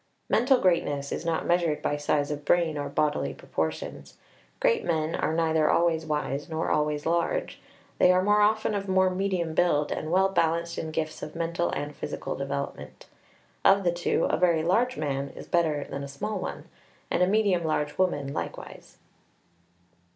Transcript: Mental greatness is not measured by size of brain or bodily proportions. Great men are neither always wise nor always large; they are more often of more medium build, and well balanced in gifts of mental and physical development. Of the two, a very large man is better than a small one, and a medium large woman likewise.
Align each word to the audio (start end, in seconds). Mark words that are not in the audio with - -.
Mental 0.29 0.59
greatness 0.59 1.11
is 1.11 1.27
not 1.27 1.45
measured 1.45 1.79
by 1.83 1.95
size 1.95 2.31
of 2.31 2.43
brain 2.43 2.75
or 2.75 2.89
bodily 2.89 3.35
proportions. 3.35 4.17
Great 4.59 4.83
men 4.83 5.13
are 5.13 5.35
neither 5.35 5.69
always 5.69 6.07
wise 6.07 6.49
nor 6.49 6.71
always 6.71 7.05
large; 7.05 7.61
they 7.99 8.11
are 8.11 8.23
more 8.23 8.41
often 8.41 8.73
of 8.73 8.87
more 8.89 9.11
medium 9.11 9.53
build, 9.53 9.91
and 9.91 10.11
well 10.11 10.29
balanced 10.29 10.79
in 10.79 10.89
gifts 10.89 11.21
of 11.21 11.35
mental 11.35 11.69
and 11.69 11.95
physical 11.95 12.35
development. 12.35 13.05
Of 13.63 13.83
the 13.83 13.91
two, 13.93 14.23
a 14.25 14.37
very 14.37 14.63
large 14.63 14.97
man 14.97 15.29
is 15.35 15.45
better 15.45 15.83
than 15.87 16.01
a 16.03 16.07
small 16.07 16.39
one, 16.39 16.67
and 17.11 17.21
a 17.21 17.27
medium 17.27 17.63
large 17.63 17.99
woman 17.99 18.33
likewise. 18.33 18.97